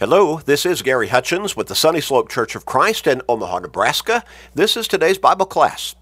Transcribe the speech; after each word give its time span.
Hello, 0.00 0.38
this 0.38 0.64
is 0.64 0.82
Gary 0.82 1.08
Hutchins 1.08 1.56
with 1.56 1.66
the 1.66 1.74
Sunny 1.74 2.00
Slope 2.00 2.28
Church 2.28 2.54
of 2.54 2.64
Christ 2.64 3.08
in 3.08 3.20
Omaha, 3.28 3.58
Nebraska. 3.58 4.22
This 4.54 4.76
is 4.76 4.86
today's 4.86 5.18
Bible 5.18 5.44
class. 5.44 5.96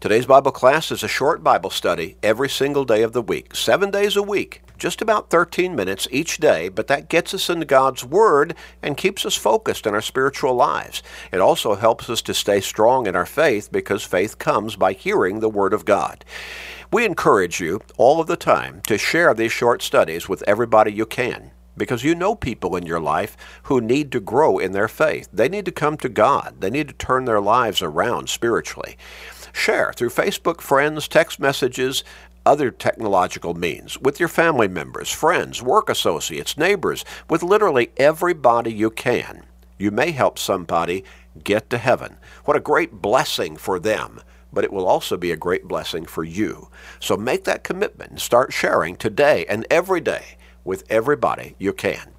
Today's 0.00 0.26
Bible 0.26 0.52
class 0.52 0.90
is 0.92 1.02
a 1.02 1.08
short 1.08 1.42
Bible 1.42 1.70
study 1.70 2.18
every 2.22 2.50
single 2.50 2.84
day 2.84 3.00
of 3.00 3.14
the 3.14 3.22
week, 3.22 3.56
seven 3.56 3.90
days 3.90 4.16
a 4.16 4.22
week, 4.22 4.60
just 4.76 5.00
about 5.00 5.30
13 5.30 5.74
minutes 5.74 6.06
each 6.10 6.36
day, 6.40 6.68
but 6.68 6.88
that 6.88 7.08
gets 7.08 7.32
us 7.32 7.48
into 7.48 7.64
God's 7.64 8.04
Word 8.04 8.54
and 8.82 8.98
keeps 8.98 9.24
us 9.24 9.34
focused 9.34 9.86
in 9.86 9.94
our 9.94 10.02
spiritual 10.02 10.52
lives. 10.52 11.02
It 11.32 11.40
also 11.40 11.74
helps 11.74 12.10
us 12.10 12.20
to 12.20 12.34
stay 12.34 12.60
strong 12.60 13.06
in 13.06 13.16
our 13.16 13.24
faith 13.24 13.72
because 13.72 14.02
faith 14.02 14.38
comes 14.38 14.76
by 14.76 14.92
hearing 14.92 15.40
the 15.40 15.48
Word 15.48 15.72
of 15.72 15.86
God. 15.86 16.22
We 16.92 17.06
encourage 17.06 17.62
you 17.62 17.80
all 17.96 18.20
of 18.20 18.26
the 18.26 18.36
time 18.36 18.82
to 18.88 18.98
share 18.98 19.32
these 19.32 19.52
short 19.52 19.80
studies 19.80 20.28
with 20.28 20.44
everybody 20.46 20.92
you 20.92 21.06
can 21.06 21.52
because 21.76 22.04
you 22.04 22.14
know 22.14 22.34
people 22.34 22.76
in 22.76 22.86
your 22.86 23.00
life 23.00 23.36
who 23.64 23.80
need 23.80 24.12
to 24.12 24.20
grow 24.20 24.58
in 24.58 24.72
their 24.72 24.88
faith. 24.88 25.28
They 25.32 25.48
need 25.48 25.64
to 25.64 25.72
come 25.72 25.96
to 25.98 26.08
God. 26.08 26.56
They 26.60 26.70
need 26.70 26.88
to 26.88 26.94
turn 26.94 27.24
their 27.24 27.40
lives 27.40 27.82
around 27.82 28.28
spiritually. 28.28 28.96
Share 29.52 29.92
through 29.92 30.10
Facebook 30.10 30.60
friends, 30.60 31.08
text 31.08 31.38
messages, 31.40 32.04
other 32.44 32.70
technological 32.70 33.54
means, 33.54 33.98
with 34.00 34.18
your 34.18 34.28
family 34.28 34.68
members, 34.68 35.10
friends, 35.10 35.62
work 35.62 35.88
associates, 35.88 36.58
neighbors, 36.58 37.04
with 37.30 37.42
literally 37.42 37.90
everybody 37.96 38.72
you 38.72 38.90
can. 38.90 39.44
You 39.78 39.90
may 39.90 40.10
help 40.10 40.38
somebody 40.38 41.04
get 41.44 41.70
to 41.70 41.78
heaven. 41.78 42.16
What 42.44 42.56
a 42.56 42.60
great 42.60 42.92
blessing 42.92 43.56
for 43.56 43.78
them 43.78 44.20
but 44.52 44.64
it 44.64 44.72
will 44.72 44.86
also 44.86 45.16
be 45.16 45.32
a 45.32 45.36
great 45.36 45.66
blessing 45.66 46.04
for 46.04 46.22
you. 46.22 46.68
So 47.00 47.16
make 47.16 47.44
that 47.44 47.64
commitment 47.64 48.10
and 48.10 48.20
start 48.20 48.52
sharing 48.52 48.96
today 48.96 49.46
and 49.48 49.66
every 49.70 50.00
day 50.00 50.36
with 50.64 50.84
everybody 50.90 51.54
you 51.58 51.72
can. 51.72 52.12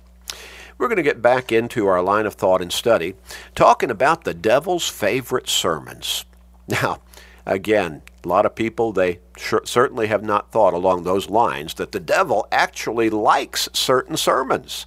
We're 0.78 0.88
going 0.88 0.98
to 0.98 1.04
get 1.04 1.22
back 1.22 1.52
into 1.52 1.88
our 1.88 2.02
line 2.02 2.26
of 2.26 2.34
thought 2.34 2.62
and 2.62 2.72
study, 2.72 3.16
talking 3.56 3.92
about 3.92 4.24
the 4.24 4.34
devil's 4.34 4.90
favorite 4.90 5.48
sermons. 5.48 6.26
Now, 6.68 7.02
again, 7.46 8.02
a 8.24 8.28
lot 8.28 8.46
of 8.46 8.56
people, 8.56 8.92
they 8.92 9.20
certainly 9.38 10.08
have 10.08 10.24
not 10.24 10.52
thought 10.52 10.74
along 10.74 11.04
those 11.04 11.30
lines 11.30 11.76
that 11.76 11.92
the 11.92 12.00
devil 12.00 12.48
actually 12.52 13.10
likes 13.10 13.70
certain 13.74 14.18
sermons. 14.18 14.86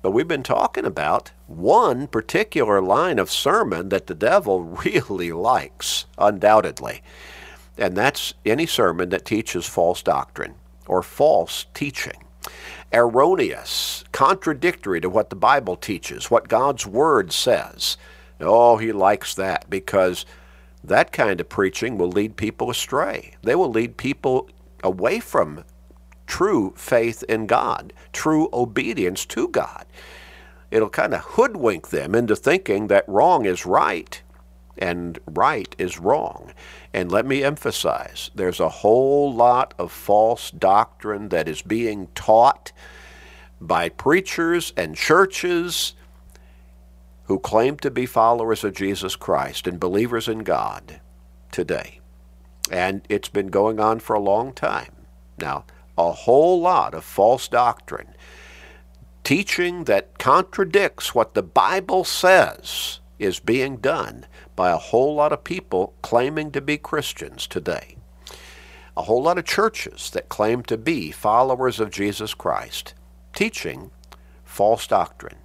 But 0.00 0.12
we've 0.12 0.28
been 0.28 0.44
talking 0.44 0.84
about 0.84 1.32
one 1.46 2.06
particular 2.06 2.80
line 2.80 3.18
of 3.18 3.30
sermon 3.30 3.88
that 3.88 4.06
the 4.06 4.14
devil 4.14 4.62
really 4.84 5.32
likes, 5.32 6.06
undoubtedly. 6.16 7.02
And 7.76 7.96
that's 7.96 8.34
any 8.46 8.66
sermon 8.66 9.10
that 9.10 9.24
teaches 9.24 9.66
false 9.66 10.02
doctrine 10.02 10.54
or 10.86 11.02
false 11.02 11.66
teaching 11.74 12.24
erroneous, 12.92 14.04
contradictory 14.12 15.00
to 15.00 15.08
what 15.08 15.30
the 15.30 15.36
Bible 15.36 15.76
teaches, 15.76 16.30
what 16.30 16.48
God's 16.48 16.86
Word 16.86 17.32
says. 17.32 17.96
Oh, 18.40 18.76
he 18.76 18.92
likes 18.92 19.34
that 19.34 19.68
because 19.68 20.24
that 20.82 21.12
kind 21.12 21.40
of 21.40 21.48
preaching 21.48 21.98
will 21.98 22.10
lead 22.10 22.36
people 22.36 22.70
astray. 22.70 23.34
They 23.42 23.54
will 23.54 23.70
lead 23.70 23.96
people 23.96 24.48
away 24.82 25.20
from 25.20 25.64
true 26.26 26.72
faith 26.76 27.24
in 27.28 27.46
God, 27.46 27.92
true 28.12 28.48
obedience 28.52 29.26
to 29.26 29.48
God. 29.48 29.86
It'll 30.70 30.90
kind 30.90 31.14
of 31.14 31.20
hoodwink 31.20 31.88
them 31.88 32.14
into 32.14 32.36
thinking 32.36 32.88
that 32.88 33.08
wrong 33.08 33.46
is 33.46 33.66
right 33.66 34.22
and 34.78 35.18
right 35.26 35.74
is 35.78 35.98
wrong. 35.98 36.52
And 36.94 37.10
let 37.10 37.26
me 37.26 37.42
emphasize 37.42 38.30
there's 38.34 38.60
a 38.60 38.68
whole 38.68 39.32
lot 39.32 39.74
of 39.78 39.92
false 39.92 40.50
doctrine 40.50 41.28
that 41.28 41.48
is 41.48 41.62
being 41.62 42.08
taught 42.14 42.72
by 43.60 43.88
preachers 43.88 44.72
and 44.76 44.96
churches 44.96 45.94
who 47.24 47.38
claim 47.38 47.76
to 47.76 47.90
be 47.90 48.06
followers 48.06 48.64
of 48.64 48.74
Jesus 48.74 49.16
Christ 49.16 49.66
and 49.66 49.78
believers 49.78 50.28
in 50.28 50.38
God 50.38 51.00
today. 51.52 52.00
And 52.70 53.02
it's 53.08 53.28
been 53.28 53.48
going 53.48 53.80
on 53.80 53.98
for 54.00 54.14
a 54.14 54.20
long 54.20 54.52
time. 54.52 54.92
Now, 55.38 55.64
a 55.96 56.12
whole 56.12 56.60
lot 56.60 56.94
of 56.94 57.04
false 57.04 57.48
doctrine, 57.48 58.14
teaching 59.24 59.84
that 59.84 60.18
contradicts 60.18 61.14
what 61.14 61.34
the 61.34 61.42
Bible 61.42 62.04
says 62.04 63.00
is 63.18 63.40
being 63.40 63.76
done 63.78 64.26
by 64.54 64.70
a 64.70 64.76
whole 64.76 65.14
lot 65.14 65.32
of 65.32 65.44
people 65.44 65.94
claiming 66.02 66.50
to 66.52 66.60
be 66.60 66.78
Christians 66.78 67.46
today. 67.46 67.96
A 68.96 69.02
whole 69.02 69.22
lot 69.22 69.38
of 69.38 69.44
churches 69.44 70.10
that 70.10 70.28
claim 70.28 70.62
to 70.64 70.76
be 70.76 71.10
followers 71.10 71.80
of 71.80 71.90
Jesus 71.90 72.34
Christ, 72.34 72.94
teaching 73.32 73.90
false 74.44 74.86
doctrine, 74.86 75.38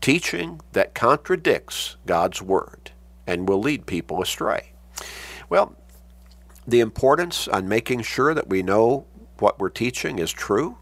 teaching 0.00 0.60
that 0.72 0.94
contradicts 0.94 1.96
God's 2.06 2.42
Word 2.42 2.90
and 3.26 3.48
will 3.48 3.60
lead 3.60 3.86
people 3.86 4.20
astray. 4.20 4.72
Well, 5.48 5.76
the 6.66 6.80
importance 6.80 7.48
on 7.48 7.68
making 7.68 8.02
sure 8.02 8.34
that 8.34 8.48
we 8.48 8.62
know 8.62 9.06
what 9.38 9.58
we're 9.58 9.68
teaching 9.68 10.18
is 10.18 10.30
true, 10.30 10.78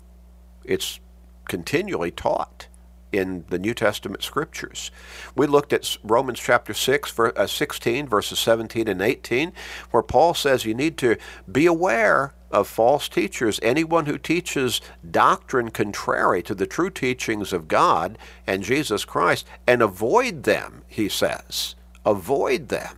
it's 0.65 1.01
continually 1.49 2.11
taught 2.11 2.67
in 3.13 3.45
the 3.49 3.59
New 3.59 3.75
Testament 3.75 4.23
scriptures. 4.23 4.91
We 5.35 5.47
looked 5.47 5.73
at 5.73 5.97
Romans 6.03 6.41
chapter 6.41 6.75
6, 6.75 7.19
uh, 7.19 7.47
16, 7.47 8.09
verses 8.09 8.39
17 8.39 8.89
and 8.89 9.03
18, 9.03 9.53
where 9.91 10.03
Paul 10.03 10.35
says 10.35 10.65
you 10.65 10.75
need 10.75 10.97
to 10.99 11.17
be 11.51 11.67
aware 11.67 12.35
of 12.51 12.67
false 12.67 13.09
teachers, 13.09 13.61
anyone 13.63 14.07
who 14.07 14.19
teaches 14.19 14.81
doctrine 15.09 15.71
contrary 15.71 16.43
to 16.43 16.55
the 16.55 16.67
true 16.67 16.91
teachings 16.91 17.53
of 17.53 17.69
God 17.69 18.19
and 18.47 18.63
Jesus 18.63 19.05
Christ, 19.05 19.47
and 19.67 19.83
avoid 19.83 20.43
them, 20.43 20.83
he 20.89 21.09
says. 21.09 21.77
Avoid 22.05 22.69
them. 22.69 22.97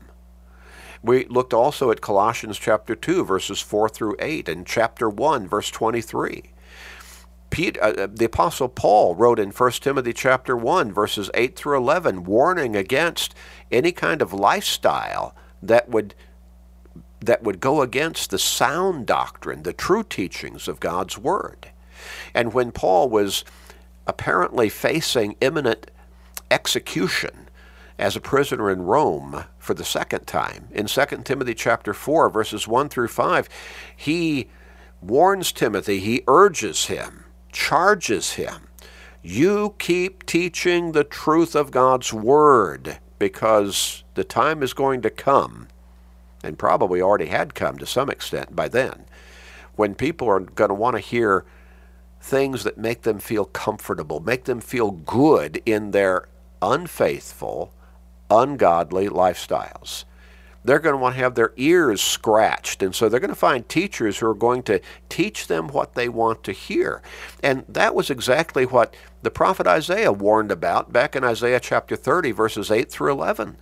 We 1.02 1.26
looked 1.26 1.52
also 1.52 1.90
at 1.90 2.00
Colossians 2.00 2.58
chapter 2.58 2.94
2, 2.94 3.24
verses 3.24 3.60
4 3.60 3.88
through 3.88 4.16
8, 4.20 4.48
and 4.48 4.66
chapter 4.66 5.08
1, 5.08 5.48
verse 5.48 5.70
23. 5.70 6.52
Peter, 7.52 7.84
uh, 7.84 7.92
uh, 7.92 8.08
the 8.10 8.24
apostle 8.24 8.68
Paul 8.68 9.14
wrote 9.14 9.38
in 9.38 9.50
1 9.50 9.72
Timothy 9.72 10.14
chapter 10.14 10.56
1 10.56 10.90
verses 10.90 11.30
8 11.34 11.54
through 11.54 11.76
11 11.76 12.24
warning 12.24 12.74
against 12.74 13.34
any 13.70 13.92
kind 13.92 14.22
of 14.22 14.32
lifestyle 14.32 15.36
that 15.62 15.88
would 15.88 16.14
that 17.20 17.44
would 17.44 17.60
go 17.60 17.82
against 17.82 18.30
the 18.30 18.38
sound 18.38 19.06
doctrine, 19.06 19.62
the 19.62 19.72
true 19.72 20.02
teachings 20.02 20.66
of 20.66 20.80
God's 20.80 21.16
word. 21.16 21.68
And 22.34 22.52
when 22.52 22.72
Paul 22.72 23.08
was 23.10 23.44
apparently 24.08 24.68
facing 24.68 25.36
imminent 25.40 25.88
execution 26.50 27.48
as 27.96 28.16
a 28.16 28.20
prisoner 28.20 28.70
in 28.70 28.82
Rome 28.82 29.44
for 29.58 29.74
the 29.74 29.84
second 29.84 30.26
time, 30.26 30.66
in 30.72 30.86
2 30.86 31.04
Timothy 31.22 31.54
chapter 31.54 31.94
4 31.94 32.28
verses 32.28 32.66
1 32.66 32.88
through 32.88 33.08
5, 33.08 33.48
he 33.94 34.48
warns 35.00 35.52
Timothy, 35.52 36.00
he 36.00 36.24
urges 36.26 36.86
him 36.86 37.21
charges 37.52 38.32
him. 38.32 38.68
You 39.22 39.74
keep 39.78 40.26
teaching 40.26 40.92
the 40.92 41.04
truth 41.04 41.54
of 41.54 41.70
God's 41.70 42.12
Word 42.12 42.98
because 43.18 44.02
the 44.14 44.24
time 44.24 44.62
is 44.62 44.74
going 44.74 45.00
to 45.02 45.10
come, 45.10 45.68
and 46.42 46.58
probably 46.58 47.00
already 47.00 47.26
had 47.26 47.54
come 47.54 47.78
to 47.78 47.86
some 47.86 48.10
extent 48.10 48.56
by 48.56 48.66
then, 48.66 49.04
when 49.76 49.94
people 49.94 50.28
are 50.28 50.40
going 50.40 50.68
to 50.68 50.74
want 50.74 50.96
to 50.96 51.00
hear 51.00 51.44
things 52.20 52.64
that 52.64 52.78
make 52.78 53.02
them 53.02 53.20
feel 53.20 53.44
comfortable, 53.44 54.20
make 54.20 54.44
them 54.44 54.60
feel 54.60 54.90
good 54.90 55.62
in 55.64 55.92
their 55.92 56.28
unfaithful, 56.60 57.72
ungodly 58.28 59.08
lifestyles 59.08 60.04
they're 60.64 60.78
going 60.78 60.94
to 60.94 60.98
want 60.98 61.16
to 61.16 61.20
have 61.20 61.34
their 61.34 61.52
ears 61.56 62.00
scratched. 62.00 62.82
And 62.82 62.94
so 62.94 63.08
they're 63.08 63.20
going 63.20 63.30
to 63.30 63.36
find 63.36 63.68
teachers 63.68 64.18
who 64.18 64.26
are 64.26 64.34
going 64.34 64.62
to 64.64 64.80
teach 65.08 65.46
them 65.46 65.68
what 65.68 65.94
they 65.94 66.08
want 66.08 66.44
to 66.44 66.52
hear. 66.52 67.02
And 67.42 67.64
that 67.68 67.94
was 67.94 68.10
exactly 68.10 68.64
what 68.64 68.94
the 69.22 69.30
prophet 69.30 69.66
Isaiah 69.66 70.12
warned 70.12 70.52
about 70.52 70.92
back 70.92 71.16
in 71.16 71.24
Isaiah 71.24 71.60
chapter 71.60 71.96
30, 71.96 72.32
verses 72.32 72.70
8 72.70 72.90
through 72.90 73.12
11. 73.12 73.56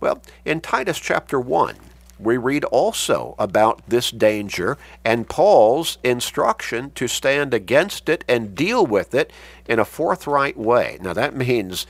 Well, 0.00 0.22
in 0.44 0.60
Titus 0.60 0.98
chapter 0.98 1.40
1, 1.40 1.76
we 2.18 2.36
read 2.38 2.64
also 2.64 3.34
about 3.38 3.82
this 3.88 4.10
danger 4.10 4.78
and 5.04 5.28
Paul's 5.28 5.98
instruction 6.02 6.90
to 6.92 7.08
stand 7.08 7.52
against 7.52 8.08
it 8.08 8.24
and 8.26 8.54
deal 8.54 8.86
with 8.86 9.14
it 9.14 9.32
in 9.68 9.78
a 9.78 9.84
forthright 9.84 10.56
way. 10.56 10.98
Now, 11.02 11.12
that 11.12 11.36
means 11.36 11.86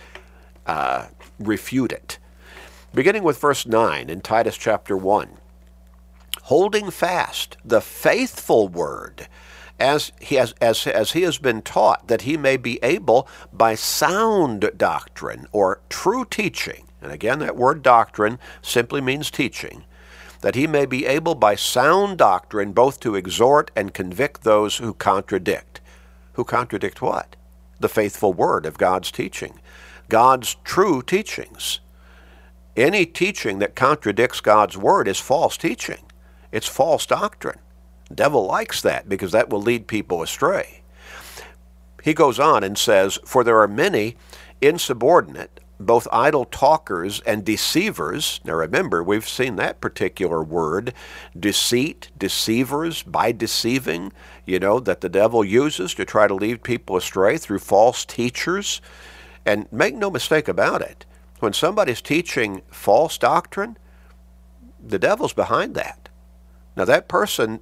uh, 0.67 1.07
refute 1.39 1.93
it 1.93 2.19
beginning 2.97 3.23
with 3.23 3.39
verse 3.39 3.67
9 3.67 4.11
in 4.11 4.21
Titus 4.21 4.57
chapter 4.57 4.97
1. 4.97 5.39
Holding 6.43 6.91
fast 6.91 7.57
the 7.65 7.81
faithful 7.81 8.69
word 8.69 9.29
as 9.79 10.11
he 10.21 10.37
has, 10.37 10.55
as, 10.61 10.87
as 10.87 11.13
he 11.13 11.23
has 11.23 11.39
been 11.39 11.63
taught, 11.63 12.09
that 12.09 12.23
he 12.23 12.37
may 12.37 12.57
be 12.57 12.79
able 12.83 13.29
by 13.53 13.75
sound 13.75 14.71
doctrine 14.77 15.47
or 15.53 15.81
true 15.89 16.25
teaching, 16.25 16.87
and 17.01 17.13
again 17.13 17.39
that 17.39 17.57
word 17.57 17.83
doctrine 17.83 18.39
simply 18.63 19.01
means 19.01 19.31
teaching, 19.31 19.85
that 20.41 20.55
he 20.55 20.67
may 20.67 20.87
be 20.87 21.07
able 21.07 21.35
by 21.35 21.55
sound 21.55 22.19
doctrine 22.19 22.73
both 22.73 22.99
to 23.01 23.15
exhort 23.15 23.71
and 23.77 23.95
convict 23.95 24.43
those 24.43 24.79
who 24.79 24.95
contradict. 24.95 25.81
Who 26.33 26.45
contradict 26.45 27.01
what? 27.01 27.37
the 27.81 27.89
faithful 27.89 28.33
word 28.33 28.67
of 28.67 28.79
God's 28.79 29.11
teaching, 29.11 29.61
God's 30.09 30.57
true 30.65 31.03
teachings. 31.03 31.81
Any 32.76 33.06
teaching 33.06 33.58
that 33.61 33.75
contradicts 33.75 34.40
God's 34.40 34.76
word 34.76 35.08
is 35.08 35.19
false 35.19 35.56
teaching. 35.56 36.02
It's 36.52 36.67
false 36.67 37.06
doctrine. 37.06 37.58
The 38.08 38.14
devil 38.14 38.46
likes 38.46 38.82
that 38.82 39.08
because 39.08 39.32
that 39.32 39.49
will 39.49 39.62
lead 39.62 39.87
people 39.87 40.23
astray. 40.23 40.82
He 42.02 42.12
goes 42.12 42.38
on 42.38 42.62
and 42.62 42.76
says, 42.76 43.19
For 43.25 43.43
there 43.43 43.58
are 43.61 43.67
many 43.67 44.17
insubordinate, 44.61 45.61
both 45.81 46.06
idle 46.12 46.44
talkers 46.44 47.20
and 47.20 47.44
deceivers. 47.44 48.40
Now 48.44 48.55
remember, 48.55 49.02
we've 49.02 49.28
seen 49.28 49.56
that 49.56 49.81
particular 49.81 50.43
word, 50.43 50.93
deceit, 51.38 52.11
deceivers, 52.17 53.02
by 53.02 53.32
deceiving, 53.32 54.12
you 54.44 54.58
know, 54.58 54.81
that 54.81 55.00
the 55.00 55.08
devil 55.08 55.44
uses 55.44 55.94
to 55.94 56.05
try 56.05 56.28
to 56.28 56.34
lead 56.34 56.62
people 56.62 56.96
astray 56.96 57.38
through 57.38 57.58
false 57.58 58.05
teachers. 58.05 58.82
And 59.46 59.70
make 59.73 59.94
no 59.94 60.11
mistake 60.11 60.49
about 60.49 60.82
it, 60.82 61.06
when 61.41 61.53
somebody's 61.53 62.00
teaching 62.00 62.62
false 62.71 63.19
doctrine, 63.19 63.77
the 64.85 64.99
devil's 64.99 65.33
behind 65.33 65.75
that. 65.75 66.09
Now, 66.77 66.85
that 66.85 67.09
person 67.09 67.61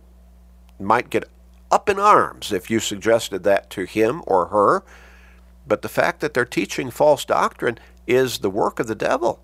might 0.78 1.10
get 1.10 1.28
up 1.70 1.88
in 1.88 1.98
arms 1.98 2.52
if 2.52 2.70
you 2.70 2.80
suggested 2.80 3.42
that 3.44 3.70
to 3.70 3.84
him 3.84 4.22
or 4.26 4.46
her, 4.46 4.84
but 5.66 5.82
the 5.82 5.88
fact 5.88 6.20
that 6.20 6.34
they're 6.34 6.44
teaching 6.44 6.90
false 6.90 7.24
doctrine 7.24 7.78
is 8.06 8.38
the 8.38 8.50
work 8.50 8.78
of 8.78 8.86
the 8.86 8.94
devil. 8.94 9.40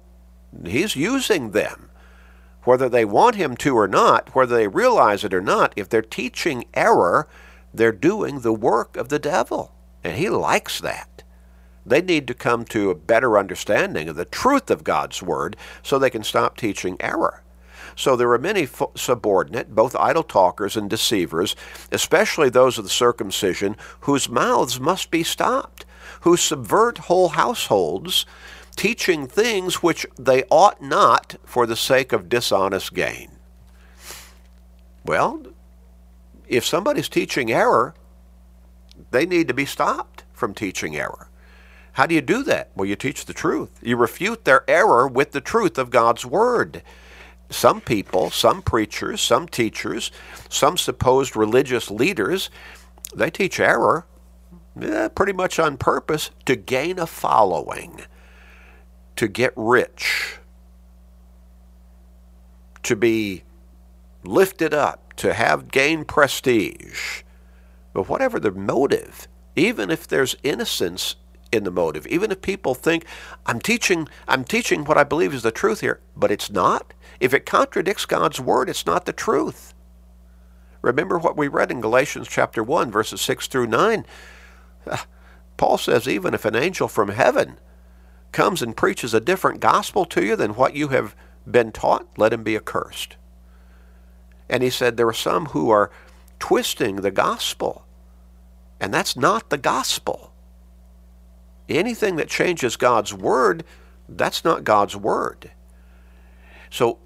He's 0.65 0.97
using 0.97 1.51
them. 1.53 1.91
Whether 2.65 2.89
they 2.89 3.05
want 3.05 3.37
him 3.37 3.57
to 3.59 3.77
or 3.77 3.89
not, 3.89 4.35
whether 4.35 4.55
they 4.55 4.69
realize 4.69 5.25
it 5.25 5.33
or 5.33 5.41
not, 5.41 5.73
if 5.77 5.89
they're 5.89 6.03
teaching 6.03 6.67
error, 6.75 7.27
they're 7.73 7.93
doing 7.93 8.41
the 8.41 8.53
work 8.53 8.97
of 8.97 9.09
the 9.09 9.19
devil. 9.19 9.73
And 10.05 10.17
he 10.17 10.29
likes 10.29 10.81
that. 10.81 11.09
They 11.91 12.01
need 12.01 12.29
to 12.29 12.35
come 12.35 12.65
to 12.67 12.91
a 12.91 12.95
better 12.95 13.37
understanding 13.37 14.09
of 14.09 14.15
the 14.15 14.25
truth 14.25 14.71
of 14.71 14.85
God's 14.85 15.25
Word 15.25 15.57
so 15.83 15.99
they 15.99 16.09
can 16.09 16.23
stop 16.23 16.57
teaching 16.57 16.97
error. 17.01 17.43
So 17.97 18.15
there 18.15 18.31
are 18.31 18.39
many 18.39 18.69
subordinate, 18.95 19.75
both 19.75 19.97
idle 19.97 20.23
talkers 20.23 20.77
and 20.77 20.89
deceivers, 20.89 21.57
especially 21.91 22.49
those 22.49 22.79
of 22.79 22.85
the 22.85 22.91
circumcision, 22.91 23.77
whose 24.03 24.29
mouths 24.29 24.79
must 24.79 25.11
be 25.11 25.25
stopped, 25.25 25.85
who 26.21 26.37
subvert 26.37 26.99
whole 26.99 27.31
households, 27.31 28.25
teaching 28.77 29.27
things 29.27 29.83
which 29.83 30.07
they 30.17 30.45
ought 30.49 30.81
not 30.81 31.35
for 31.45 31.67
the 31.67 31.75
sake 31.75 32.13
of 32.13 32.29
dishonest 32.29 32.95
gain. 32.95 33.33
Well, 35.05 35.43
if 36.47 36.65
somebody's 36.65 37.09
teaching 37.09 37.51
error, 37.51 37.95
they 39.11 39.27
need 39.27 39.49
to 39.49 39.55
be 39.55 39.67
stopped 39.67 40.23
from 40.33 40.55
teaching 40.55 40.97
error. 40.97 41.30
How 41.95 42.07
do 42.07 42.15
you 42.15 42.21
do 42.21 42.43
that? 42.45 42.71
Well, 42.75 42.87
you 42.87 42.97
teach 42.97 43.25
the 43.25 43.33
truth. 43.33 43.79
You 43.83 43.97
refute 43.97 44.45
their 44.45 44.69
error 44.69 45.07
with 45.09 45.33
the 45.33 45.41
truth 45.41 45.79
of 45.79 45.91
God's 45.91 46.25
Word. 46.25 46.83
Some 47.51 47.81
people, 47.81 48.31
some 48.31 48.63
preachers, 48.63 49.21
some 49.21 49.49
teachers, 49.49 50.13
some 50.49 50.79
supposed 50.79 51.35
religious 51.35 51.91
leaders, 51.91 52.49
they 53.15 53.31
teach 53.31 53.59
error 53.59 54.07
eh, 54.81 55.09
pretty 55.09 55.33
much 55.33 55.59
on 55.59 55.77
purpose 55.77 56.31
to 56.47 56.55
gain 56.55 56.99
a 56.99 57.07
following, 57.07 58.03
to 59.17 59.27
get 59.27 59.53
rich, 59.57 60.39
to 62.85 62.95
be 62.95 63.43
lifted 64.23 64.73
up, 64.73 65.13
to 65.17 65.35
have 65.35 65.73
gain 65.73 66.05
prestige. 66.05 67.23
But 67.93 68.09
whatever 68.09 68.39
the 68.39 68.53
motive, 68.53 69.27
even 69.57 69.91
if 69.91 70.07
there's 70.07 70.37
innocence 70.45 71.17
in 71.53 71.65
the 71.65 71.71
motive. 71.71 72.07
Even 72.07 72.31
if 72.31 72.43
people 72.43 72.75
think 72.75 73.05
I'm 73.47 73.61
teaching 73.61 74.09
I'm 74.29 74.45
teaching 74.45 74.85
what 74.85 74.99
I 74.99 75.05
believe 75.05 75.35
is 75.35 75.43
the 75.43 75.51
truth 75.51 75.81
here, 75.81 76.01
but 76.17 76.31
it's 76.31 76.51
not. 76.51 76.93
If 77.19 77.35
it 77.35 77.47
contradicts 77.47 78.07
God's 78.07 78.41
word, 78.41 78.69
it's 78.69 78.87
not 78.87 79.05
the 79.05 79.13
truth. 79.13 79.75
Remember 80.83 81.19
what 81.19 81.37
we 81.37 81.49
read 81.49 81.71
in 81.71 81.81
Galatians 81.81 82.29
chapter 82.29 82.63
1 82.63 82.91
verses 82.91 83.21
6 83.21 83.49
through 83.49 83.67
9. 83.67 84.07
Paul 85.57 85.79
says 85.79 86.09
even 86.09 86.35
if 86.35 86.45
an 86.45 86.57
angel 86.57 86.89
from 86.89 87.11
heaven 87.11 87.59
comes 88.33 88.63
and 88.63 88.77
preaches 88.77 89.13
a 89.13 89.21
different 89.21 89.61
gospel 89.61 90.05
to 90.07 90.25
you 90.25 90.37
than 90.37 90.55
what 90.55 90.75
you 90.75 90.89
have 90.89 91.15
been 91.51 91.73
taught, 91.73 92.07
let 92.17 92.33
him 92.33 92.43
be 92.43 92.57
accursed. 92.57 93.17
And 94.49 94.63
he 94.63 94.71
said 94.71 94.97
there 94.97 95.09
are 95.09 95.13
some 95.13 95.47
who 95.47 95.71
are 95.71 95.91
twisting 96.39 96.97
the 96.97 97.11
gospel. 97.11 97.85
And 98.81 98.95
that's 98.95 99.17
not 99.17 99.51
the 99.51 99.59
gospel. 99.59 100.30
Anything 101.71 102.17
that 102.17 102.29
changes 102.29 102.77
God's 102.77 103.15
word, 103.15 103.65
that's 104.09 104.45
not 104.45 104.65
God's 104.65 104.97
word. 104.97 105.53
So 106.69 106.99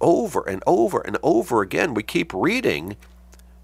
over 0.00 0.42
and 0.42 0.62
over 0.66 1.00
and 1.00 1.16
over 1.22 1.62
again, 1.62 1.94
we 1.94 2.02
keep 2.02 2.32
reading 2.34 2.96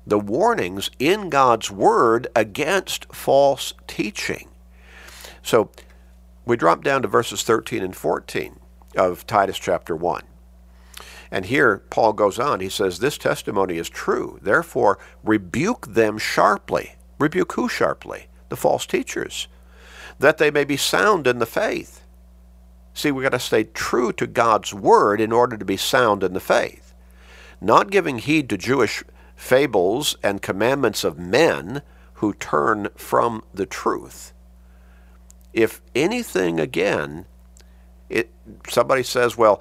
the 0.07 0.19
warnings 0.19 0.91
in 0.99 1.29
God's 1.29 1.71
word 1.71 2.29
against 2.37 3.13
false 3.13 3.73
teaching. 3.87 4.49
So 5.43 5.71
we 6.45 6.57
drop 6.57 6.85
down 6.85 7.03
to 7.03 7.09
verses 7.09 7.43
13 7.43 7.83
and 7.83 7.97
14 7.97 8.61
of 8.97 9.27
Titus 9.27 9.59
chapter 9.59 9.97
1. 9.97 10.23
And 11.31 11.47
here 11.47 11.79
Paul 11.91 12.13
goes 12.13 12.39
on. 12.39 12.61
He 12.61 12.69
says, 12.69 12.99
This 12.99 13.19
testimony 13.19 13.79
is 13.79 13.89
true. 13.89 14.39
Therefore, 14.41 14.99
rebuke 15.25 15.87
them 15.95 16.19
sharply. 16.19 16.95
Rebuke 17.19 17.53
who 17.55 17.69
sharply? 17.69 18.27
The 18.51 18.57
false 18.57 18.87
teachers 18.87 19.49
that 20.19 20.39
they 20.39 20.51
may 20.51 20.65
be 20.65 20.77
sound 20.77 21.27
in 21.27 21.39
the 21.39 21.47
faith. 21.47 22.03
See, 22.93 23.11
we've 23.11 23.25
got 23.25 23.31
to 23.31 23.41
stay 23.41 23.65
true 23.65 24.13
to 24.13 24.27
God's 24.27 24.73
word 24.73 25.21
in 25.21 25.33
order 25.33 25.57
to 25.57 25.65
be 25.65 25.77
sound 25.77 26.23
in 26.23 26.33
the 26.33 26.41
faith. 26.41 26.95
Not 27.61 27.91
giving 27.91 28.19
heed 28.19 28.49
to 28.51 28.57
Jewish 28.57 29.03
fables 29.35 30.17
and 30.23 30.41
commandments 30.41 31.03
of 31.03 31.19
men 31.19 31.83
who 32.15 32.33
turn 32.35 32.89
from 32.97 33.43
the 33.53 33.67
truth. 33.67 34.33
If 35.53 35.83
anything, 35.95 36.61
again, 36.61 37.27
it, 38.09 38.31
somebody 38.69 39.03
says, 39.03 39.37
well, 39.37 39.61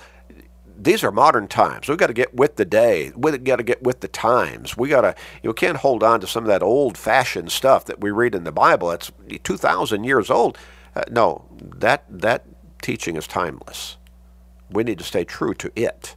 these 0.77 1.03
are 1.03 1.11
modern 1.11 1.47
times. 1.47 1.87
We've 1.87 1.97
got 1.97 2.07
to 2.07 2.13
get 2.13 2.33
with 2.33 2.55
the 2.55 2.65
day. 2.65 3.11
We've 3.15 3.43
got 3.43 3.57
to 3.57 3.63
get 3.63 3.83
with 3.83 3.99
the 4.01 4.07
times. 4.07 4.75
We 4.75 4.89
got 4.89 5.01
to, 5.01 5.15
you 5.41 5.53
can't 5.53 5.77
hold 5.77 6.03
on 6.03 6.19
to 6.21 6.27
some 6.27 6.43
of 6.43 6.47
that 6.47 6.63
old 6.63 6.97
fashioned 6.97 7.51
stuff 7.51 7.85
that 7.85 8.01
we 8.01 8.11
read 8.11 8.35
in 8.35 8.43
the 8.43 8.51
Bible. 8.51 8.89
That's 8.89 9.11
2,000 9.43 10.03
years 10.03 10.29
old. 10.29 10.57
Uh, 10.95 11.03
no, 11.09 11.45
that, 11.59 12.05
that 12.09 12.45
teaching 12.81 13.15
is 13.15 13.27
timeless. 13.27 13.97
We 14.69 14.83
need 14.83 14.97
to 14.97 15.03
stay 15.03 15.23
true 15.23 15.53
to 15.55 15.71
it. 15.75 16.15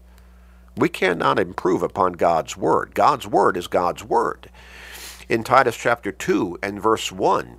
We 0.76 0.88
cannot 0.88 1.38
improve 1.38 1.82
upon 1.82 2.12
God's 2.14 2.56
Word. 2.56 2.94
God's 2.94 3.26
Word 3.26 3.56
is 3.56 3.66
God's 3.66 4.04
Word. 4.04 4.50
In 5.28 5.42
Titus 5.42 5.76
chapter 5.76 6.12
2 6.12 6.58
and 6.62 6.80
verse 6.80 7.10
1, 7.10 7.56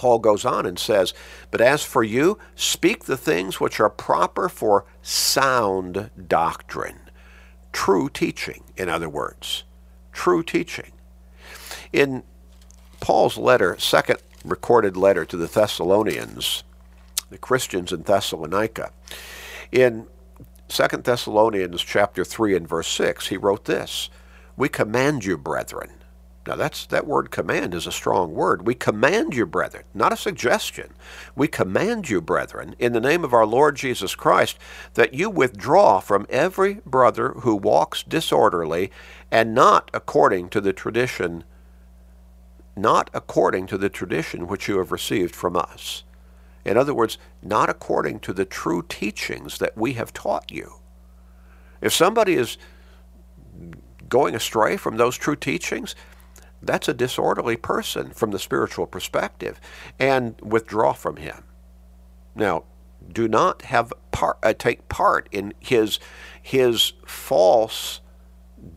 Paul 0.00 0.18
goes 0.18 0.46
on 0.46 0.64
and 0.64 0.78
says, 0.78 1.12
But 1.50 1.60
as 1.60 1.84
for 1.84 2.02
you, 2.02 2.38
speak 2.54 3.04
the 3.04 3.18
things 3.18 3.60
which 3.60 3.78
are 3.80 3.90
proper 3.90 4.48
for 4.48 4.86
sound 5.02 6.08
doctrine. 6.26 7.10
True 7.70 8.08
teaching, 8.08 8.64
in 8.78 8.88
other 8.88 9.10
words. 9.10 9.64
True 10.10 10.42
teaching. 10.42 10.92
In 11.92 12.22
Paul's 13.00 13.36
letter, 13.36 13.76
second 13.78 14.20
recorded 14.42 14.96
letter 14.96 15.26
to 15.26 15.36
the 15.36 15.46
Thessalonians, 15.46 16.64
the 17.28 17.36
Christians 17.36 17.92
in 17.92 18.00
Thessalonica, 18.00 18.92
in 19.70 20.06
2 20.68 20.86
Thessalonians 20.96 21.82
chapter 21.82 22.24
3 22.24 22.56
and 22.56 22.66
verse 22.66 22.88
6, 22.88 23.26
he 23.26 23.36
wrote 23.36 23.66
this, 23.66 24.08
We 24.56 24.70
command 24.70 25.26
you, 25.26 25.36
brethren, 25.36 25.90
now 26.46 26.56
that's 26.56 26.86
that 26.86 27.06
word 27.06 27.30
command 27.30 27.74
is 27.74 27.86
a 27.86 27.92
strong 27.92 28.32
word. 28.32 28.66
We 28.66 28.74
command 28.74 29.34
you, 29.34 29.46
brethren, 29.46 29.84
not 29.92 30.12
a 30.12 30.16
suggestion. 30.16 30.94
We 31.36 31.48
command 31.48 32.08
you, 32.08 32.20
brethren, 32.20 32.74
in 32.78 32.92
the 32.92 33.00
name 33.00 33.24
of 33.24 33.34
our 33.34 33.46
Lord 33.46 33.76
Jesus 33.76 34.14
Christ, 34.14 34.58
that 34.94 35.12
you 35.12 35.28
withdraw 35.28 36.00
from 36.00 36.26
every 36.30 36.80
brother 36.86 37.30
who 37.40 37.54
walks 37.56 38.02
disorderly 38.02 38.90
and 39.30 39.54
not 39.54 39.90
according 39.92 40.48
to 40.50 40.60
the 40.60 40.72
tradition 40.72 41.44
not 42.76 43.10
according 43.12 43.66
to 43.66 43.76
the 43.76 43.88
tradition 43.90 44.46
which 44.46 44.68
you 44.68 44.78
have 44.78 44.92
received 44.92 45.34
from 45.34 45.56
us. 45.56 46.04
In 46.64 46.76
other 46.76 46.94
words, 46.94 47.18
not 47.42 47.68
according 47.68 48.20
to 48.20 48.32
the 48.32 48.44
true 48.44 48.82
teachings 48.88 49.58
that 49.58 49.76
we 49.76 49.94
have 49.94 50.12
taught 50.12 50.50
you. 50.50 50.74
If 51.80 51.92
somebody 51.92 52.34
is 52.34 52.58
going 54.08 54.34
astray 54.34 54.76
from 54.76 54.96
those 54.96 55.16
true 55.16 55.36
teachings, 55.36 55.94
that's 56.62 56.88
a 56.88 56.94
disorderly 56.94 57.56
person 57.56 58.10
from 58.10 58.30
the 58.30 58.38
spiritual 58.38 58.86
perspective, 58.86 59.60
and 59.98 60.40
withdraw 60.40 60.92
from 60.92 61.16
him. 61.16 61.44
Now, 62.34 62.64
do 63.12 63.28
not 63.28 63.62
have 63.62 63.92
part, 64.10 64.38
uh, 64.42 64.52
take 64.52 64.88
part 64.88 65.28
in 65.32 65.54
his 65.58 65.98
his 66.42 66.92
false 67.06 68.00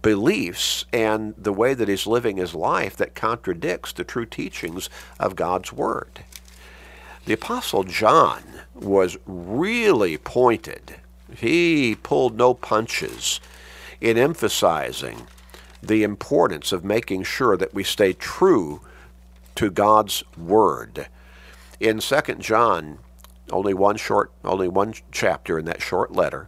beliefs 0.02 0.86
and 0.94 1.34
the 1.38 1.54
way 1.54 1.74
that 1.74 1.90
he's 1.90 2.08
living 2.08 2.38
his 2.38 2.56
life 2.56 2.96
that 2.96 3.16
contradicts 3.16 3.92
the 3.92 4.04
true 4.04 4.26
teachings 4.26 4.90
of 5.20 5.36
God's 5.36 5.74
Word. 5.74 6.24
The 7.26 7.34
Apostle 7.34 7.84
John 7.84 8.44
was 8.74 9.18
really 9.26 10.18
pointed. 10.18 10.96
He 11.36 11.96
pulled 11.96 12.38
no 12.38 12.54
punches 12.54 13.40
in 14.00 14.18
emphasizing 14.18 15.28
the 15.88 16.04
importance 16.04 16.72
of 16.72 16.84
making 16.84 17.24
sure 17.24 17.58
that 17.58 17.74
we 17.74 17.84
stay 17.84 18.14
true 18.14 18.82
to 19.56 19.70
God's 19.70 20.24
Word. 20.38 21.08
In 21.80 22.00
2 22.00 22.22
John, 22.40 23.00
only 23.52 23.74
one 23.74 23.98
short, 23.98 24.32
only 24.44 24.68
one 24.68 24.94
chapter 25.12 25.60
in 25.60 25.66
that 25.66 25.82
short 25.82 26.14
letter, 26.14 26.48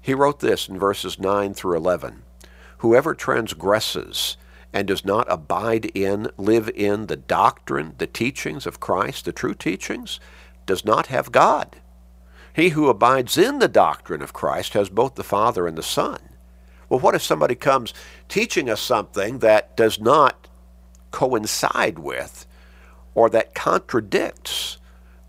he 0.00 0.14
wrote 0.14 0.40
this 0.40 0.68
in 0.68 0.78
verses 0.78 1.18
9 1.18 1.54
through 1.54 1.76
11. 1.76 2.22
Whoever 2.78 3.14
transgresses 3.14 4.36
and 4.72 4.86
does 4.86 5.04
not 5.04 5.26
abide 5.30 5.86
in, 5.94 6.28
live 6.36 6.70
in 6.74 7.06
the 7.06 7.16
doctrine, 7.16 7.94
the 7.98 8.06
teachings 8.06 8.66
of 8.66 8.80
Christ, 8.80 9.24
the 9.24 9.32
true 9.32 9.54
teachings, 9.54 10.20
does 10.66 10.84
not 10.84 11.06
have 11.06 11.32
God. 11.32 11.76
He 12.54 12.70
who 12.70 12.88
abides 12.88 13.38
in 13.38 13.58
the 13.58 13.68
doctrine 13.68 14.22
of 14.22 14.32
Christ 14.32 14.74
has 14.74 14.88
both 14.88 15.14
the 15.14 15.24
Father 15.24 15.66
and 15.66 15.76
the 15.76 15.82
Son. 15.82 16.27
Well, 16.88 17.00
what 17.00 17.14
if 17.14 17.22
somebody 17.22 17.54
comes 17.54 17.92
teaching 18.28 18.70
us 18.70 18.80
something 18.80 19.40
that 19.40 19.76
does 19.76 20.00
not 20.00 20.48
coincide 21.10 21.98
with 21.98 22.46
or 23.14 23.28
that 23.30 23.54
contradicts 23.54 24.78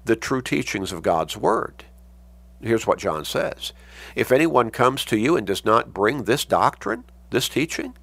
the 0.05 0.15
true 0.15 0.41
teachings 0.41 0.91
of 0.91 1.03
God's 1.03 1.35
Word? 1.35 1.85
Here's 2.61 2.87
what 2.87 2.99
John 2.99 3.25
says 3.25 3.73
If 4.15 4.31
anyone 4.31 4.69
comes 4.69 5.05
to 5.05 5.17
you 5.17 5.35
and 5.35 5.45
does 5.45 5.65
not 5.65 5.93
bring 5.93 6.23
this 6.23 6.45
doctrine, 6.45 7.03
this 7.29 7.49
teaching? 7.49 7.93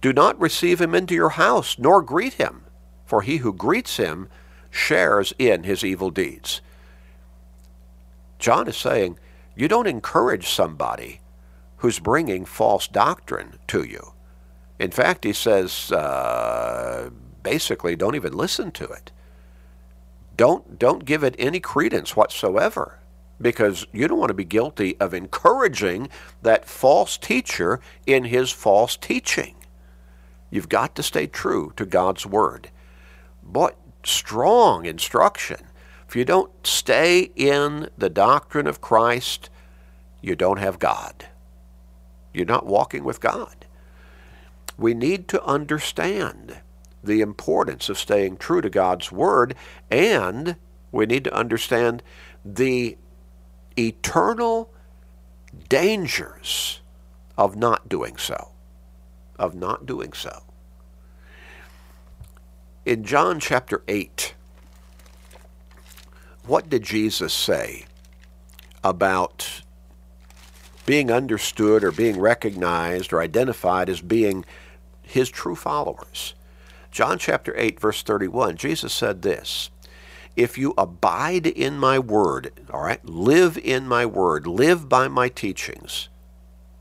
Do 0.00 0.12
not 0.12 0.40
receive 0.40 0.80
him 0.80 0.94
into 0.94 1.14
your 1.14 1.30
house, 1.30 1.78
nor 1.78 2.00
greet 2.00 2.34
him, 2.34 2.62
for 3.04 3.22
he 3.22 3.38
who 3.38 3.52
greets 3.52 3.98
him 3.98 4.28
shares 4.70 5.34
in 5.38 5.64
his 5.64 5.84
evil 5.84 6.10
deeds. 6.10 6.62
John 8.38 8.66
is 8.66 8.76
saying, 8.76 9.18
you 9.54 9.68
don't 9.68 9.86
encourage 9.86 10.48
somebody 10.48 11.20
who's 11.80 11.98
bringing 11.98 12.44
false 12.44 12.86
doctrine 12.86 13.58
to 13.66 13.82
you. 13.82 14.12
In 14.78 14.90
fact, 14.90 15.24
he 15.24 15.32
says, 15.32 15.92
uh, 15.92 17.10
basically, 17.42 17.96
don't 17.96 18.14
even 18.14 18.32
listen 18.32 18.70
to 18.72 18.84
it. 18.84 19.10
Don't, 20.36 20.78
don't 20.78 21.04
give 21.04 21.22
it 21.22 21.34
any 21.38 21.60
credence 21.60 22.16
whatsoever 22.16 22.98
because 23.40 23.86
you 23.92 24.08
don't 24.08 24.18
want 24.18 24.28
to 24.28 24.34
be 24.34 24.44
guilty 24.44 24.98
of 25.00 25.14
encouraging 25.14 26.08
that 26.42 26.66
false 26.66 27.16
teacher 27.16 27.80
in 28.06 28.24
his 28.24 28.50
false 28.50 28.96
teaching. 28.96 29.56
You've 30.50 30.68
got 30.68 30.94
to 30.96 31.02
stay 31.02 31.26
true 31.26 31.72
to 31.76 31.86
God's 31.86 32.26
word. 32.26 32.70
But 33.42 33.76
strong 34.04 34.84
instruction. 34.84 35.66
If 36.08 36.16
you 36.16 36.24
don't 36.24 36.50
stay 36.66 37.30
in 37.36 37.88
the 37.96 38.10
doctrine 38.10 38.66
of 38.66 38.80
Christ, 38.80 39.48
you 40.20 40.34
don't 40.36 40.58
have 40.58 40.78
God. 40.78 41.26
You're 42.32 42.46
not 42.46 42.66
walking 42.66 43.04
with 43.04 43.20
God. 43.20 43.66
We 44.76 44.94
need 44.94 45.28
to 45.28 45.44
understand 45.44 46.60
the 47.02 47.20
importance 47.20 47.88
of 47.88 47.98
staying 47.98 48.36
true 48.36 48.60
to 48.60 48.70
God's 48.70 49.10
word, 49.10 49.54
and 49.90 50.56
we 50.92 51.06
need 51.06 51.24
to 51.24 51.34
understand 51.34 52.02
the 52.44 52.96
eternal 53.78 54.72
dangers 55.68 56.80
of 57.36 57.56
not 57.56 57.88
doing 57.88 58.16
so. 58.16 58.50
Of 59.38 59.54
not 59.54 59.86
doing 59.86 60.12
so. 60.12 60.42
In 62.84 63.04
John 63.04 63.40
chapter 63.40 63.82
8, 63.88 64.34
what 66.44 66.68
did 66.68 66.82
Jesus 66.82 67.32
say 67.32 67.86
about 68.82 69.62
being 70.90 71.12
understood 71.12 71.84
or 71.84 71.92
being 71.92 72.18
recognized 72.18 73.12
or 73.12 73.22
identified 73.22 73.88
as 73.88 74.00
being 74.00 74.44
his 75.02 75.30
true 75.30 75.54
followers? 75.54 76.34
John 76.90 77.16
chapter 77.16 77.54
8, 77.56 77.78
verse 77.78 78.02
31, 78.02 78.56
Jesus 78.56 78.92
said 78.92 79.22
this 79.22 79.70
if 80.34 80.58
you 80.58 80.74
abide 80.76 81.46
in 81.46 81.78
my 81.78 82.00
word, 82.00 82.50
all 82.72 82.82
right, 82.82 83.04
live 83.04 83.56
in 83.56 83.86
my 83.86 84.04
word, 84.04 84.48
live 84.48 84.88
by 84.88 85.06
my 85.06 85.28
teachings, 85.28 86.08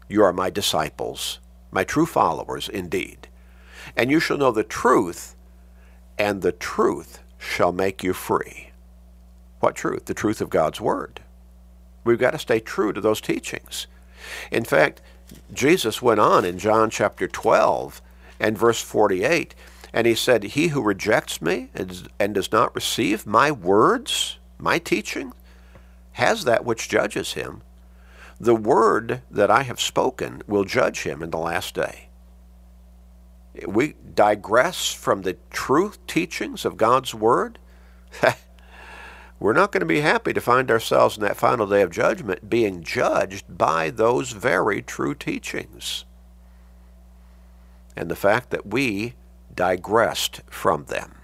you 0.08 0.24
are 0.24 0.34
my 0.34 0.50
disciples, 0.50 1.38
my 1.70 1.84
true 1.84 2.08
followers 2.08 2.68
indeed. 2.68 3.28
And 3.96 4.10
you 4.10 4.20
shall 4.20 4.39
know 4.39 4.51
the 4.51 4.63
truth, 4.63 5.36
and 6.18 6.42
the 6.42 6.51
truth 6.51 7.20
shall 7.38 7.72
make 7.72 8.04
you 8.04 8.13
free. 8.13 8.72
What 9.60 9.75
truth? 9.75 10.06
The 10.06 10.16
truth 10.16 10.42
of 10.42 10.50
God's 10.50 10.82
word. 10.82 11.20
We've 12.04 12.18
got 12.18 12.32
to 12.32 12.39
stay 12.39 12.60
true 12.60 12.92
to 12.92 13.01
those 13.01 13.22
teachings. 13.22 13.86
In 14.51 14.63
fact, 14.63 15.01
Jesus 15.53 16.01
went 16.01 16.19
on 16.19 16.45
in 16.45 16.57
John 16.57 16.89
chapter 16.89 17.27
12 17.27 18.01
and 18.39 18.57
verse 18.57 18.81
48 18.81 19.53
and 19.93 20.05
he 20.05 20.15
said, 20.15 20.43
He 20.43 20.67
who 20.69 20.81
rejects 20.81 21.41
me 21.41 21.69
and 21.73 22.33
does 22.33 22.51
not 22.51 22.75
receive 22.75 23.25
my 23.25 23.51
words, 23.51 24.38
my 24.57 24.77
teaching, 24.77 25.33
has 26.13 26.43
that 26.43 26.65
which 26.65 26.89
judges 26.89 27.33
him. 27.33 27.61
The 28.39 28.55
word 28.55 29.21
that 29.31 29.51
I 29.51 29.63
have 29.63 29.81
spoken 29.81 30.41
will 30.47 30.63
judge 30.63 31.03
him 31.03 31.23
in 31.23 31.31
the 31.31 31.38
last 31.38 31.73
day. 31.75 32.09
We 33.67 33.95
digress 34.13 34.93
from 34.93 35.23
the 35.23 35.38
truth 35.49 36.05
teachings 36.07 36.65
of 36.65 36.77
God's 36.77 37.13
word. 37.13 37.57
We're 39.39 39.53
not 39.53 39.72
going 39.72 39.79
to 39.81 39.86
be 39.86 40.01
happy 40.01 40.34
to 40.34 40.41
find 40.41 40.69
ourselves 40.69 41.17
in 41.17 41.24
that 41.24 41.38
final 41.38 41.65
day 41.65 41.81
of 41.81 41.91
judgment 41.91 42.50
being 42.50 42.84
judged 42.84 43.58
by 43.58 43.89
those 43.89 44.31
very 44.31 44.81
true 44.81 45.15
teachings. 45.15 46.03
And 47.96 48.12
the 48.12 48.17
fact 48.17 48.50
that 48.50 48.67
we 48.67 49.13
digressed 49.55 50.41
from 50.50 50.86
them. 50.86 51.15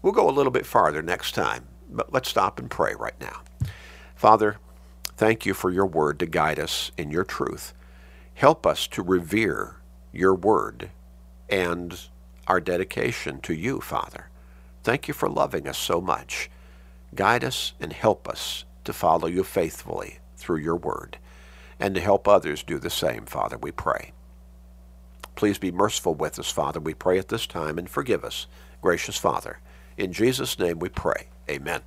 We'll 0.00 0.12
go 0.12 0.28
a 0.28 0.32
little 0.32 0.52
bit 0.52 0.66
farther 0.66 1.02
next 1.02 1.32
time, 1.32 1.66
but 1.90 2.12
let's 2.12 2.28
stop 2.28 2.58
and 2.58 2.70
pray 2.70 2.94
right 2.98 3.18
now. 3.20 3.42
Father, 4.14 4.56
thank 5.16 5.44
you 5.44 5.52
for 5.52 5.70
your 5.70 5.86
word 5.86 6.18
to 6.20 6.26
guide 6.26 6.58
us 6.58 6.90
in 6.96 7.10
your 7.10 7.24
truth. 7.24 7.74
Help 8.34 8.66
us 8.66 8.86
to 8.88 9.02
revere 9.02 9.76
your 10.12 10.34
word 10.34 10.90
and 11.48 12.08
our 12.46 12.60
dedication 12.60 13.40
to 13.40 13.54
you, 13.54 13.80
Father. 13.80 14.28
Thank 14.86 15.08
you 15.08 15.14
for 15.14 15.28
loving 15.28 15.66
us 15.66 15.78
so 15.78 16.00
much. 16.00 16.48
Guide 17.12 17.42
us 17.42 17.72
and 17.80 17.92
help 17.92 18.28
us 18.28 18.64
to 18.84 18.92
follow 18.92 19.26
you 19.26 19.42
faithfully 19.42 20.20
through 20.36 20.58
your 20.58 20.76
word 20.76 21.18
and 21.80 21.92
to 21.96 22.00
help 22.00 22.28
others 22.28 22.62
do 22.62 22.78
the 22.78 22.88
same, 22.88 23.26
Father, 23.26 23.58
we 23.58 23.72
pray. 23.72 24.12
Please 25.34 25.58
be 25.58 25.72
merciful 25.72 26.14
with 26.14 26.38
us, 26.38 26.52
Father. 26.52 26.78
We 26.78 26.94
pray 26.94 27.18
at 27.18 27.26
this 27.26 27.48
time 27.48 27.78
and 27.78 27.90
forgive 27.90 28.22
us, 28.22 28.46
gracious 28.80 29.16
Father. 29.16 29.58
In 29.96 30.12
Jesus' 30.12 30.56
name 30.56 30.78
we 30.78 30.88
pray. 30.88 31.30
Amen. 31.50 31.80